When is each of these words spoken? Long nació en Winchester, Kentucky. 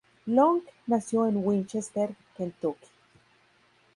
Long 0.25 0.63
nació 0.87 1.27
en 1.27 1.45
Winchester, 1.45 2.15
Kentucky. 2.35 2.87